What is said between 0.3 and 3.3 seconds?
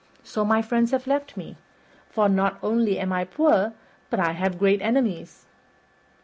my friends have left me; for not only am I